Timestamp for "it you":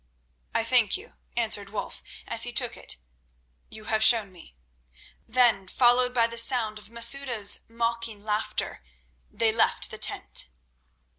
2.75-3.83